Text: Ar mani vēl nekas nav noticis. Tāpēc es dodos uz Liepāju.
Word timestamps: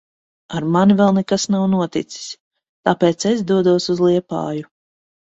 Ar 0.59 0.63
mani 0.75 0.95
vēl 1.01 1.11
nekas 1.17 1.43
nav 1.55 1.65
noticis. 1.73 2.23
Tāpēc 2.89 3.25
es 3.33 3.43
dodos 3.51 3.87
uz 3.97 4.01
Liepāju. 4.07 4.65